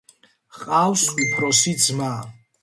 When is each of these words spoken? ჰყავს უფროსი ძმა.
ჰყავს 0.55 1.03
უფროსი 1.25 1.75
ძმა. 1.85 2.09